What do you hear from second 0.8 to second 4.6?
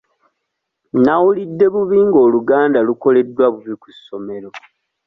Nnawulidde bubi nga Oluganda lukoleddwa bubi ku ssomero.